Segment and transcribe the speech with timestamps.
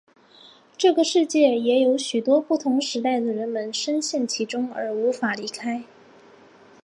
[0.79, 5.83] 这个世界也有许多不同时代的人们身陷其中而无法离开。